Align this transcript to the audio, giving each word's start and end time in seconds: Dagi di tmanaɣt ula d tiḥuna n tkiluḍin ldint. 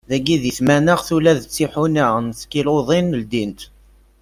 Dagi 0.09 0.35
di 0.43 0.51
tmanaɣt 0.57 1.07
ula 1.15 1.33
d 1.39 1.41
tiḥuna 1.43 2.05
n 2.23 2.27
tkiluḍin 2.39 3.17
ldint. 3.21 3.61